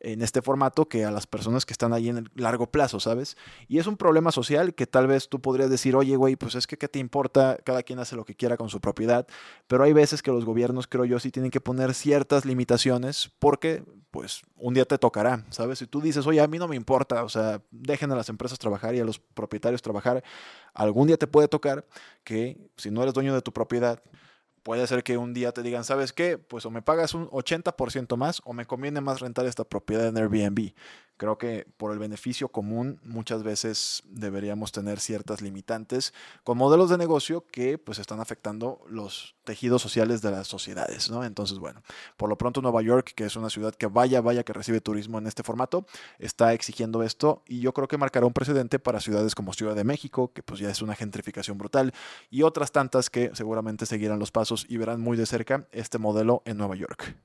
en 0.00 0.20
este 0.20 0.42
formato 0.42 0.88
que 0.88 1.04
a 1.04 1.10
las 1.10 1.26
personas 1.26 1.64
que 1.64 1.72
están 1.72 1.92
ahí 1.92 2.08
en 2.08 2.18
el 2.18 2.30
largo 2.34 2.66
plazo, 2.66 2.98
¿sabes? 2.98 3.36
Y 3.68 3.78
es 3.78 3.86
un 3.86 3.96
problema 3.96 4.32
social 4.32 4.74
que 4.74 4.86
tal 4.86 5.06
vez 5.06 5.28
tú 5.28 5.40
podrías 5.40 5.70
decir, 5.70 5.94
oye, 5.94 6.16
güey, 6.16 6.36
pues 6.36 6.56
es 6.56 6.66
que 6.66 6.76
qué 6.76 6.88
te 6.88 6.98
importa, 6.98 7.58
cada 7.64 7.82
quien 7.82 8.00
hace 8.00 8.16
lo 8.16 8.24
que 8.24 8.34
quiera 8.34 8.56
con 8.56 8.68
su 8.68 8.80
propiedad, 8.80 9.26
pero 9.68 9.84
hay 9.84 9.92
veces 9.92 10.22
que 10.22 10.32
los 10.32 10.44
gobiernos, 10.44 10.88
creo 10.88 11.04
yo, 11.04 11.20
sí 11.20 11.30
tienen 11.30 11.50
que 11.50 11.60
poner 11.60 11.94
ciertas 11.94 12.44
limitaciones 12.44 13.30
porque, 13.38 13.84
pues, 14.10 14.42
un 14.56 14.74
día 14.74 14.84
te 14.84 14.98
tocará, 14.98 15.44
¿sabes? 15.50 15.78
Si 15.78 15.86
tú 15.86 16.00
dices, 16.00 16.26
oye, 16.26 16.40
a 16.40 16.48
mí 16.48 16.58
no 16.58 16.66
me 16.66 16.76
importa, 16.76 17.22
o 17.22 17.28
sea, 17.28 17.62
dejen 17.70 18.10
a 18.10 18.16
las 18.16 18.28
empresas 18.28 18.58
trabajar 18.58 18.94
y 18.96 19.00
a 19.00 19.04
los 19.04 19.20
propietarios 19.20 19.82
trabajar, 19.82 20.24
algún 20.74 21.06
día 21.06 21.16
te 21.16 21.28
puede 21.28 21.46
tocar 21.46 21.86
que 22.24 22.58
si 22.76 22.90
no 22.90 23.02
eres 23.02 23.14
dueño 23.14 23.34
de 23.34 23.42
tu 23.42 23.52
propiedad, 23.52 24.02
Puede 24.62 24.86
ser 24.86 25.02
que 25.02 25.16
un 25.18 25.34
día 25.34 25.52
te 25.52 25.62
digan, 25.62 25.84
¿sabes 25.84 26.12
qué? 26.12 26.38
Pues 26.38 26.64
o 26.66 26.70
me 26.70 26.82
pagas 26.82 27.14
un 27.14 27.28
80% 27.28 28.16
más 28.16 28.40
o 28.44 28.52
me 28.52 28.64
conviene 28.64 29.00
más 29.00 29.20
rentar 29.20 29.46
esta 29.46 29.64
propiedad 29.64 30.06
en 30.06 30.16
Airbnb. 30.16 30.72
Creo 31.16 31.38
que 31.38 31.66
por 31.76 31.92
el 31.92 31.98
beneficio 31.98 32.48
común 32.48 33.00
muchas 33.04 33.42
veces 33.42 34.02
deberíamos 34.06 34.72
tener 34.72 34.98
ciertas 34.98 35.40
limitantes 35.40 36.12
con 36.44 36.58
modelos 36.58 36.90
de 36.90 36.98
negocio 36.98 37.46
que 37.46 37.78
pues 37.78 37.98
están 37.98 38.20
afectando 38.20 38.80
los 38.88 39.36
tejidos 39.44 39.82
sociales 39.82 40.22
de 40.22 40.30
las 40.30 40.48
sociedades, 40.48 41.10
¿no? 41.10 41.24
Entonces, 41.24 41.58
bueno, 41.58 41.82
por 42.16 42.28
lo 42.28 42.36
pronto 42.36 42.62
Nueva 42.62 42.82
York, 42.82 43.12
que 43.14 43.24
es 43.24 43.36
una 43.36 43.50
ciudad 43.50 43.74
que 43.74 43.86
vaya, 43.86 44.20
vaya 44.20 44.44
que 44.44 44.52
recibe 44.52 44.80
turismo 44.80 45.18
en 45.18 45.26
este 45.26 45.42
formato, 45.42 45.86
está 46.18 46.52
exigiendo 46.52 47.02
esto 47.02 47.42
y 47.46 47.60
yo 47.60 47.72
creo 47.72 47.88
que 47.88 47.98
marcará 47.98 48.26
un 48.26 48.32
precedente 48.32 48.78
para 48.78 49.00
ciudades 49.00 49.34
como 49.34 49.52
Ciudad 49.52 49.74
de 49.74 49.84
México, 49.84 50.32
que 50.32 50.42
pues 50.42 50.60
ya 50.60 50.70
es 50.70 50.82
una 50.82 50.94
gentrificación 50.94 51.58
brutal, 51.58 51.92
y 52.30 52.42
otras 52.42 52.72
tantas 52.72 53.10
que 53.10 53.30
seguramente 53.34 53.86
seguirán 53.86 54.18
los 54.18 54.30
pasos 54.30 54.66
y 54.68 54.76
verán 54.76 55.00
muy 55.00 55.16
de 55.16 55.26
cerca 55.26 55.66
este 55.72 55.98
modelo 55.98 56.42
en 56.44 56.56
Nueva 56.56 56.76
York. 56.76 57.16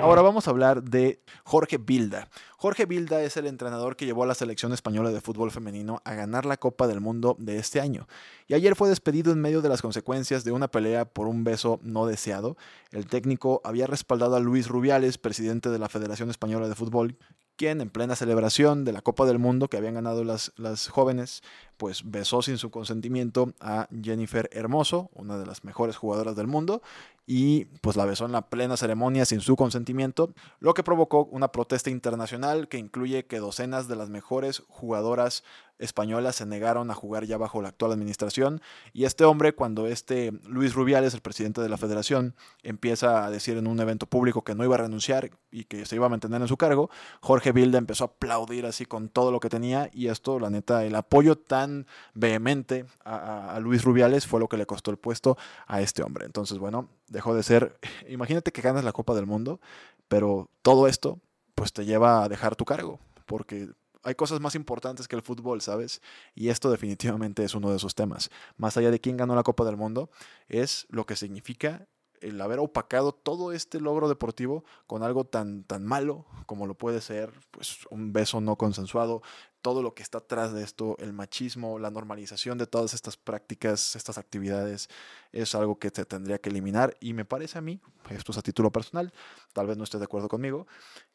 Ahora 0.00 0.22
vamos 0.22 0.46
a 0.46 0.50
hablar 0.50 0.84
de 0.84 1.20
Jorge 1.42 1.76
Bilda. 1.76 2.28
Jorge 2.56 2.86
Bilda 2.86 3.20
es 3.22 3.36
el 3.36 3.46
entrenador 3.46 3.96
que 3.96 4.06
llevó 4.06 4.22
a 4.22 4.26
la 4.26 4.34
selección 4.34 4.72
española 4.72 5.10
de 5.10 5.20
fútbol 5.20 5.50
femenino 5.50 6.00
a 6.04 6.14
ganar 6.14 6.46
la 6.46 6.56
Copa 6.56 6.86
del 6.86 7.00
Mundo 7.00 7.36
de 7.40 7.58
este 7.58 7.80
año. 7.80 8.06
Y 8.46 8.54
ayer 8.54 8.76
fue 8.76 8.88
despedido 8.88 9.32
en 9.32 9.40
medio 9.40 9.60
de 9.60 9.68
las 9.68 9.82
consecuencias 9.82 10.44
de 10.44 10.52
una 10.52 10.68
pelea 10.68 11.04
por 11.04 11.26
un 11.26 11.42
beso 11.42 11.80
no 11.82 12.06
deseado. 12.06 12.56
El 12.92 13.06
técnico 13.06 13.60
había 13.64 13.88
respaldado 13.88 14.36
a 14.36 14.40
Luis 14.40 14.68
Rubiales, 14.68 15.18
presidente 15.18 15.68
de 15.68 15.80
la 15.80 15.88
Federación 15.88 16.30
Española 16.30 16.68
de 16.68 16.76
Fútbol, 16.76 17.18
quien 17.56 17.80
en 17.80 17.90
plena 17.90 18.14
celebración 18.14 18.84
de 18.84 18.92
la 18.92 19.02
Copa 19.02 19.26
del 19.26 19.40
Mundo 19.40 19.68
que 19.68 19.76
habían 19.76 19.94
ganado 19.94 20.22
las, 20.22 20.52
las 20.56 20.86
jóvenes, 20.88 21.42
pues 21.78 22.02
besó 22.04 22.42
sin 22.42 22.58
su 22.58 22.70
consentimiento 22.70 23.54
a 23.60 23.88
Jennifer 24.02 24.50
Hermoso, 24.52 25.10
una 25.14 25.38
de 25.38 25.46
las 25.46 25.64
mejores 25.64 25.96
jugadoras 25.96 26.36
del 26.36 26.46
mundo, 26.48 26.82
y 27.30 27.66
pues 27.82 27.94
la 27.94 28.06
besó 28.06 28.24
en 28.24 28.32
la 28.32 28.48
plena 28.48 28.78
ceremonia 28.78 29.26
sin 29.26 29.40
su 29.40 29.54
consentimiento, 29.54 30.32
lo 30.60 30.72
que 30.72 30.82
provocó 30.82 31.26
una 31.26 31.52
protesta 31.52 31.90
internacional 31.90 32.68
que 32.68 32.78
incluye 32.78 33.26
que 33.26 33.38
docenas 33.38 33.86
de 33.86 33.96
las 33.96 34.08
mejores 34.08 34.62
jugadoras 34.68 35.44
españolas 35.78 36.36
se 36.36 36.46
negaron 36.46 36.90
a 36.90 36.94
jugar 36.94 37.24
ya 37.24 37.36
bajo 37.36 37.62
la 37.62 37.68
actual 37.68 37.92
administración 37.92 38.60
y 38.94 39.04
este 39.04 39.24
hombre 39.24 39.54
cuando 39.54 39.86
este 39.86 40.32
Luis 40.46 40.74
Rubiales, 40.74 41.12
el 41.14 41.20
presidente 41.20 41.60
de 41.60 41.68
la 41.68 41.76
federación, 41.76 42.34
empieza 42.62 43.26
a 43.26 43.30
decir 43.30 43.58
en 43.58 43.66
un 43.66 43.78
evento 43.78 44.06
público 44.06 44.42
que 44.42 44.54
no 44.54 44.64
iba 44.64 44.74
a 44.76 44.78
renunciar 44.78 45.30
y 45.50 45.64
que 45.64 45.84
se 45.84 45.96
iba 45.96 46.06
a 46.06 46.08
mantener 46.08 46.40
en 46.40 46.48
su 46.48 46.56
cargo, 46.56 46.90
Jorge 47.20 47.52
Bilda 47.52 47.78
empezó 47.78 48.04
a 48.04 48.06
aplaudir 48.08 48.64
así 48.64 48.86
con 48.86 49.10
todo 49.10 49.30
lo 49.30 49.38
que 49.38 49.50
tenía 49.50 49.90
y 49.92 50.08
esto 50.08 50.40
la 50.40 50.48
neta 50.48 50.84
el 50.84 50.94
apoyo 50.94 51.36
tan 51.36 51.67
vehemente 52.14 52.86
a, 53.04 53.54
a, 53.54 53.60
Luis 53.60 53.82
Rubiales 53.84 54.26
fue 54.26 54.40
lo 54.40 54.48
que 54.48 54.56
le 54.56 54.66
costó 54.66 54.90
el 54.90 54.98
puesto 54.98 55.36
a 55.66 55.80
este 55.80 56.02
hombre. 56.02 56.26
Entonces, 56.26 56.58
bueno, 56.58 56.88
dejó 57.08 57.34
de 57.34 57.42
ser, 57.42 57.78
imagínate 58.08 58.52
que 58.52 58.62
ganas 58.62 58.84
la 58.84 58.92
Copa 58.92 59.14
del 59.14 59.26
Mundo, 59.26 59.60
pero 60.08 60.50
todo 60.62 60.88
esto 60.88 61.20
pues 61.54 61.72
te 61.72 61.84
lleva 61.84 62.22
a 62.22 62.28
dejar 62.28 62.54
tu 62.54 62.64
cargo, 62.64 63.00
porque 63.26 63.68
hay 64.04 64.14
cosas 64.14 64.40
más 64.40 64.54
importantes 64.54 65.08
que 65.08 65.16
el 65.16 65.22
fútbol, 65.22 65.60
¿sabes? 65.60 66.00
Y 66.34 66.48
esto 66.48 66.70
definitivamente 66.70 67.44
es 67.44 67.54
uno 67.54 67.70
de 67.70 67.76
esos 67.76 67.94
temas. 67.94 68.30
Más 68.56 68.76
allá 68.76 68.90
de 68.90 69.00
quién 69.00 69.16
ganó 69.16 69.34
la 69.34 69.42
Copa 69.42 69.64
del 69.64 69.76
Mundo, 69.76 70.10
es 70.48 70.86
lo 70.88 71.04
que 71.04 71.16
significa 71.16 71.86
el 72.22 72.40
haber 72.40 72.58
opacado 72.58 73.12
todo 73.12 73.52
este 73.52 73.80
logro 73.80 74.08
deportivo 74.08 74.64
con 74.86 75.02
algo 75.02 75.24
tan, 75.24 75.64
tan 75.64 75.84
malo 75.84 76.26
como 76.46 76.66
lo 76.66 76.74
puede 76.74 77.00
ser 77.00 77.32
pues, 77.50 77.86
un 77.90 78.12
beso 78.12 78.40
no 78.40 78.56
consensuado, 78.56 79.22
todo 79.62 79.82
lo 79.82 79.94
que 79.94 80.02
está 80.02 80.18
atrás 80.18 80.52
de 80.52 80.62
esto, 80.62 80.96
el 80.98 81.12
machismo, 81.12 81.78
la 81.78 81.90
normalización 81.90 82.58
de 82.58 82.66
todas 82.66 82.94
estas 82.94 83.16
prácticas, 83.16 83.96
estas 83.96 84.16
actividades, 84.16 84.88
es 85.32 85.54
algo 85.54 85.78
que 85.78 85.90
se 85.90 86.04
tendría 86.04 86.38
que 86.38 86.48
eliminar 86.48 86.96
y 87.00 87.12
me 87.12 87.24
parece 87.24 87.58
a 87.58 87.60
mí, 87.60 87.80
esto 88.10 88.32
es 88.32 88.38
a 88.38 88.42
título 88.42 88.70
personal, 88.70 89.12
tal 89.52 89.66
vez 89.66 89.76
no 89.76 89.84
estés 89.84 90.00
de 90.00 90.04
acuerdo 90.04 90.28
conmigo, 90.28 90.66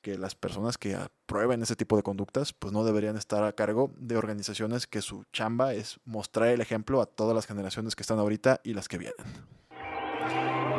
que 0.01 0.17
las 0.17 0.36
personas 0.36 0.77
que 0.77 0.95
aprueben 0.95 1.63
ese 1.63 1.75
tipo 1.75 1.95
de 1.95 2.03
conductas 2.03 2.53
pues 2.53 2.74
no 2.74 2.83
deberían 2.83 3.17
estar 3.17 3.43
a 3.43 3.53
cargo 3.53 3.91
de 3.98 4.17
organizaciones 4.17 4.88
que 4.88 5.01
su 5.01 5.24
chamba 5.31 5.74
es 5.74 6.00
mostrar 6.05 6.50
el 6.50 6.62
ejemplo 6.62 7.01
a 7.01 7.05
todas 7.05 7.36
las 7.36 7.48
generaciones 7.48 7.95
que 7.95 8.03
están 8.03 8.19
ahorita 8.19 8.62
y 8.63 8.74
las 8.74 8.88
que 8.88 8.98
vienen. 8.98 9.25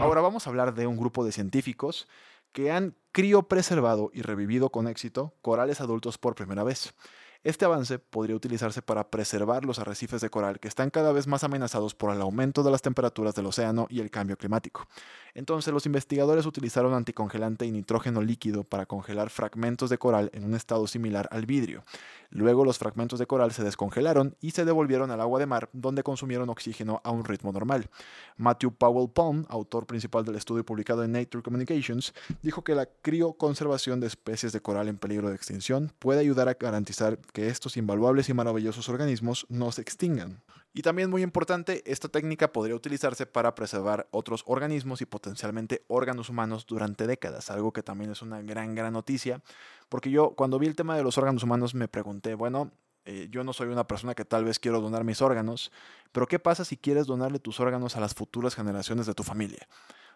Ahora 0.01 0.21
vamos 0.21 0.47
a 0.47 0.51
hablar 0.51 0.75
de 0.75 0.87
un 0.87 0.97
grupo 0.97 1.25
de 1.25 1.33
científicos 1.33 2.09
que 2.53 2.71
han 2.71 2.95
criopreservado 3.13 4.11
y 4.13 4.23
revivido 4.23 4.71
con 4.71 4.87
éxito 4.87 5.35
corales 5.43 5.81
adultos 5.81 6.19
por 6.19 6.35
primera 6.35 6.63
vez. 6.63 6.95
Este 7.43 7.67
avance 7.67 7.99
podría 7.99 8.37
utilizarse 8.37 8.81
para 8.81 9.11
preservar 9.11 9.67
los 9.67 9.79
arrecifes 9.79 10.23
de 10.23 10.31
coral 10.31 10.61
que 10.61 10.69
están 10.69 10.89
cada 10.89 11.13
vez 11.13 11.27
más 11.27 11.45
amenazados 11.45 11.95
por 11.95 12.15
el 12.15 12.23
aumento 12.23 12.63
de 12.63 12.71
las 12.71 12.81
temperaturas 12.81 13.35
del 13.35 13.45
océano 13.45 13.87
y 13.91 14.01
el 14.01 14.11
cambio 14.11 14.39
climático. 14.39 14.89
Entonces 15.35 15.75
los 15.75 15.87
investigadores 15.87 16.47
utilizaron 16.47 16.95
anticongelante 16.95 17.67
y 17.67 17.73
nitrógeno 17.73 18.23
líquido 18.23 18.65
para 18.65 18.87
congelar 18.87 19.31
fragmentos 19.31 19.91
de 19.91 19.99
coral 19.99 20.31
en 20.33 20.45
un 20.45 20.55
estado 20.55 20.87
similar 20.87 21.29
al 21.33 21.45
vidrio. 21.45 21.83
Luego 22.31 22.65
los 22.65 22.79
fragmentos 22.79 23.19
de 23.19 23.27
coral 23.27 23.53
se 23.53 23.65
descongelaron 23.65 24.37
y 24.41 24.53
se 24.53 24.65
devolvieron 24.65 25.11
al 25.11 25.21
agua 25.21 25.39
de 25.39 25.47
mar 25.47 25.69
donde 25.73 26.03
consumieron 26.03 26.49
oxígeno 26.49 27.01
a 27.05 27.11
un 27.11 27.25
ritmo 27.25 27.53
normal. 27.53 27.89
Matthew 28.37 28.73
Powell 28.73 29.11
Palm, 29.11 29.45
autor 29.49 29.87
principal 29.87 30.25
del 30.25 30.37
estudio 30.37 30.65
publicado 30.65 31.05
en 31.05 31.13
Nature 31.13 31.43
Communications, 31.43 32.15
dijo 32.43 32.63
que 32.63 32.75
la 32.75 32.87
crioconservación 32.87 34.01
de 34.01 34.07
especies 34.07 34.53
de 34.53 34.61
coral 34.61 34.89
en 34.89 34.99
peligro 34.99 35.29
de 35.29 35.37
extinción 35.37 35.93
puede 35.99 36.21
ayudar 36.21 36.49
a 36.49 36.55
garantizar 36.55 37.19
que 37.33 37.49
estos 37.49 37.77
invaluables 37.77 38.29
y 38.29 38.35
maravillosos 38.35 38.89
organismos 38.89 39.47
no 39.49 39.73
se 39.73 39.83
extingan. 39.83 40.43
Y 40.77 40.83
también 40.83 41.09
muy 41.09 41.23
importante, 41.23 41.85
esta 41.87 42.09
técnica 42.09 42.53
podría 42.53 42.75
utilizarse 42.75 43.27
para 43.27 43.55
preservar 43.55 44.09
otros 44.11 44.43
organismos 44.45 45.01
y 45.01 45.07
potencialmente 45.07 45.85
órganos 45.87 46.29
humanos 46.29 46.67
durante 46.67 47.07
décadas, 47.07 47.49
algo 47.53 47.73
que 47.73 47.85
también 47.85 48.11
es 48.11 48.23
una 48.23 48.43
gran, 48.43 48.75
gran 48.75 48.93
noticia, 48.93 49.41
porque 49.89 50.11
yo 50.11 50.31
cuando 50.31 50.59
vi 50.59 50.67
el 50.67 50.75
tema 50.75 50.97
de 50.97 51.05
los 51.05 51.17
órganos 51.17 51.45
humanos 51.45 51.77
me 51.77 51.87
pregunté, 51.87 52.35
bueno, 52.35 52.73
eh, 53.05 53.29
yo 53.31 53.45
no 53.45 53.53
soy 53.53 53.69
una 53.69 53.87
persona 53.87 54.17
que 54.17 54.25
tal 54.25 54.45
vez 54.45 54.59
quiero 54.59 54.81
donar 54.81 55.05
mis 55.05 55.23
órganos, 55.23 55.71
pero 56.11 56.27
¿qué 56.27 56.41
pasa 56.41 56.65
si 56.65 56.77
quieres 56.77 57.07
donarle 57.07 57.39
tus 57.39 57.61
órganos 57.61 57.97
a 57.97 58.01
las 58.01 58.13
futuras 58.13 58.57
generaciones 58.57 59.07
de 59.07 59.15
tu 59.15 59.23
familia? 59.23 59.69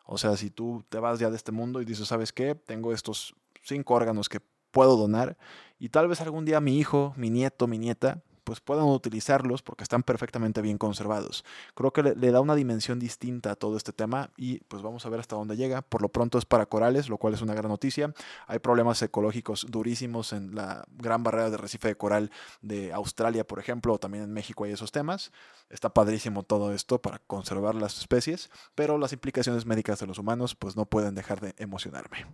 O 0.06 0.18
sea, 0.18 0.36
si 0.36 0.50
tú 0.50 0.84
te 0.88 0.98
vas 0.98 1.20
ya 1.20 1.30
de 1.30 1.36
este 1.36 1.52
mundo 1.52 1.80
y 1.80 1.84
dices, 1.84 2.08
¿sabes 2.08 2.32
qué? 2.32 2.56
Tengo 2.56 2.92
estos 2.92 3.36
cinco 3.62 3.94
órganos 3.94 4.28
que 4.28 4.40
puedo 4.72 4.96
donar 4.96 5.36
y 5.78 5.90
tal 5.90 6.08
vez 6.08 6.20
algún 6.20 6.44
día 6.44 6.60
mi 6.60 6.78
hijo, 6.78 7.14
mi 7.16 7.30
nieto, 7.30 7.68
mi 7.68 7.78
nieta, 7.78 8.22
pues 8.48 8.60
puedan 8.62 8.86
utilizarlos 8.86 9.60
porque 9.60 9.82
están 9.82 10.02
perfectamente 10.02 10.62
bien 10.62 10.78
conservados. 10.78 11.44
Creo 11.74 11.92
que 11.92 12.02
le, 12.02 12.30
da 12.30 12.40
una 12.40 12.54
dimensión 12.54 12.98
distinta 12.98 13.50
a 13.50 13.56
todo 13.56 13.76
este 13.76 13.92
tema 13.92 14.30
y 14.38 14.60
pues 14.60 14.80
vamos 14.80 15.04
a 15.04 15.10
ver 15.10 15.20
hasta 15.20 15.36
dónde 15.36 15.54
llega. 15.54 15.82
Por 15.82 16.00
lo 16.00 16.08
pronto 16.08 16.38
es 16.38 16.46
para 16.46 16.64
corales, 16.64 17.10
lo 17.10 17.18
cual 17.18 17.34
es 17.34 17.42
una 17.42 17.52
gran 17.52 17.68
noticia. 17.68 18.14
Hay 18.46 18.58
problemas 18.58 19.02
ecológicos 19.02 19.66
durísimos 19.68 20.32
en 20.32 20.54
la 20.54 20.86
gran 20.96 21.22
barrera 21.22 21.50
de 21.50 21.58
recife 21.58 21.88
de 21.88 21.96
coral 21.98 22.30
de 22.62 22.90
Australia, 22.94 23.46
por 23.46 23.58
ejemplo, 23.58 23.92
o 23.92 23.98
también 23.98 24.24
en 24.24 24.32
México 24.32 24.64
hay 24.64 24.72
esos 24.72 24.92
temas. 24.92 25.30
Está 25.68 25.92
padrísimo 25.92 26.42
todo 26.42 26.72
esto 26.72 27.02
para 27.02 27.18
conservar 27.18 27.74
las 27.74 27.98
especies, 27.98 28.48
pero 28.74 28.96
las 28.96 29.12
implicaciones 29.12 29.66
médicas 29.66 30.00
de 30.00 30.06
los 30.06 30.18
humanos 30.18 30.54
pues 30.54 30.74
no 30.74 30.86
pueden 30.86 31.14
dejar 31.14 31.42
de 31.42 31.54
emocionarme. 31.58 32.24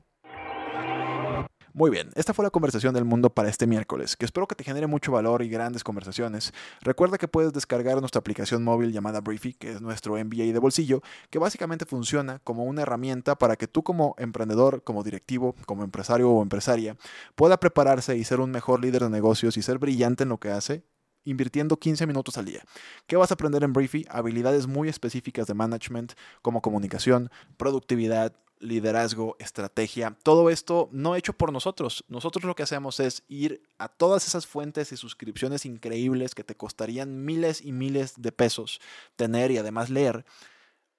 Muy 1.76 1.90
bien, 1.90 2.10
esta 2.14 2.32
fue 2.32 2.44
la 2.44 2.50
conversación 2.50 2.94
del 2.94 3.04
mundo 3.04 3.30
para 3.30 3.48
este 3.48 3.66
miércoles, 3.66 4.14
que 4.14 4.24
espero 4.24 4.46
que 4.46 4.54
te 4.54 4.62
genere 4.62 4.86
mucho 4.86 5.10
valor 5.10 5.42
y 5.42 5.48
grandes 5.48 5.82
conversaciones. 5.82 6.54
Recuerda 6.80 7.18
que 7.18 7.26
puedes 7.26 7.52
descargar 7.52 7.98
nuestra 7.98 8.20
aplicación 8.20 8.62
móvil 8.62 8.92
llamada 8.92 9.20
Briefy, 9.20 9.54
que 9.54 9.72
es 9.72 9.80
nuestro 9.80 10.14
MBA 10.14 10.52
de 10.52 10.60
bolsillo, 10.60 11.02
que 11.30 11.40
básicamente 11.40 11.84
funciona 11.84 12.38
como 12.44 12.62
una 12.62 12.82
herramienta 12.82 13.34
para 13.34 13.56
que 13.56 13.66
tú 13.66 13.82
como 13.82 14.14
emprendedor, 14.18 14.84
como 14.84 15.02
directivo, 15.02 15.56
como 15.66 15.82
empresario 15.82 16.30
o 16.30 16.42
empresaria, 16.42 16.96
pueda 17.34 17.58
prepararse 17.58 18.16
y 18.16 18.22
ser 18.22 18.38
un 18.38 18.52
mejor 18.52 18.80
líder 18.80 19.02
de 19.02 19.10
negocios 19.10 19.56
y 19.56 19.62
ser 19.62 19.78
brillante 19.78 20.22
en 20.22 20.28
lo 20.28 20.38
que 20.38 20.50
hace 20.50 20.84
invirtiendo 21.24 21.78
15 21.78 22.06
minutos 22.06 22.38
al 22.38 22.44
día. 22.44 22.62
¿Qué 23.06 23.16
vas 23.16 23.30
a 23.30 23.34
aprender 23.34 23.64
en 23.64 23.72
Briefy? 23.72 24.04
Habilidades 24.10 24.66
muy 24.66 24.88
específicas 24.88 25.46
de 25.46 25.54
management 25.54 26.12
como 26.42 26.60
comunicación, 26.60 27.30
productividad, 27.56 28.34
liderazgo, 28.64 29.36
estrategia, 29.38 30.16
todo 30.22 30.50
esto 30.50 30.88
no 30.92 31.14
hecho 31.14 31.32
por 31.32 31.52
nosotros. 31.52 32.04
Nosotros 32.08 32.44
lo 32.44 32.54
que 32.54 32.62
hacemos 32.62 32.98
es 33.00 33.22
ir 33.28 33.62
a 33.78 33.88
todas 33.88 34.26
esas 34.26 34.46
fuentes 34.46 34.92
y 34.92 34.96
suscripciones 34.96 35.66
increíbles 35.66 36.34
que 36.34 36.44
te 36.44 36.56
costarían 36.56 37.24
miles 37.24 37.60
y 37.60 37.72
miles 37.72 38.14
de 38.20 38.32
pesos 38.32 38.80
tener 39.16 39.50
y 39.50 39.58
además 39.58 39.90
leer 39.90 40.24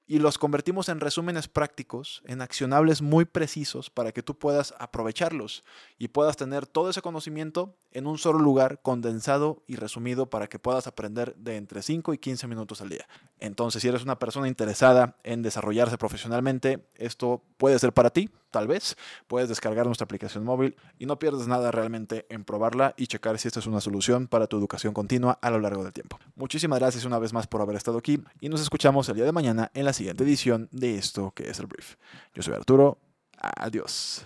y 0.08 0.20
los 0.20 0.38
convertimos 0.38 0.90
en 0.90 1.00
resúmenes 1.00 1.48
prácticos, 1.48 2.22
en 2.26 2.42
accionables 2.42 3.02
muy 3.02 3.26
precisos 3.26 3.90
para 3.90 4.12
que 4.12 4.22
tú 4.22 4.38
puedas 4.38 4.74
aprovecharlos 4.78 5.64
y 5.98 6.10
puedas 6.10 6.38
tener 6.38 6.68
todo 6.68 6.90
ese 6.90 7.02
conocimiento 7.02 7.76
en 7.92 8.06
un 8.06 8.18
solo 8.18 8.40
lugar 8.40 8.82
condensado 8.82 9.64
y 9.68 9.78
resumido 9.78 10.30
para 10.30 10.48
que 10.48 10.60
puedas 10.60 10.86
aprender 10.86 11.36
de 11.38 11.58
entre 11.58 11.82
5 11.82 12.14
y 12.14 12.18
15 12.18 12.48
minutos 12.48 12.82
al 12.82 12.90
día. 12.90 13.08
Entonces, 13.40 13.82
si 13.82 13.88
eres 13.88 14.04
una 14.04 14.20
persona 14.20 14.48
interesada 14.48 15.18
en 15.24 15.42
desarrollarse 15.42 15.98
profesionalmente, 15.98 16.88
esto 16.96 17.42
puede 17.58 17.80
ser 17.80 17.94
para 17.94 18.10
ti, 18.12 18.30
tal 18.56 18.68
vez. 18.68 18.96
Puedes 19.28 19.50
descargar 19.50 19.86
nuestra 19.86 20.06
aplicación 20.06 20.46
móvil 20.46 20.78
y 20.98 21.06
no 21.06 21.20
pierdes 21.20 21.46
nada 21.46 21.72
realmente 21.72 22.26
en 22.30 22.46
probarla 22.46 22.94
y 22.96 23.08
checar 23.08 23.38
si 23.38 23.50
esta 23.50 23.60
es 23.60 23.68
una 23.68 23.82
solución 23.82 24.28
para 24.28 24.48
tu 24.48 24.58
educación 24.58 24.94
continua 24.94 25.38
a 25.42 25.50
lo 25.50 25.60
largo 25.60 25.84
del 25.84 25.92
tiempo. 25.92 26.18
Muchísimas 26.38 26.80
gracias 26.80 27.04
una 27.04 27.20
vez 27.20 27.34
más 27.34 27.48
por 27.48 27.62
haber 27.62 27.76
estado 27.76 27.98
aquí 27.98 28.22
y 28.40 28.48
nos 28.48 28.62
escuchamos 28.62 29.10
el 29.10 29.16
día 29.16 29.26
de 29.26 29.34
mañana 29.34 29.72
en 29.74 29.84
la 29.84 29.92
siguiente 29.92 30.24
edición 30.24 30.70
de 30.72 30.98
esto 30.98 31.34
que 31.36 31.50
es 31.50 31.60
el 31.60 31.68
brief. 31.68 31.96
Yo 32.34 32.44
soy 32.44 32.54
Arturo. 32.54 32.98
Adiós. 33.38 34.26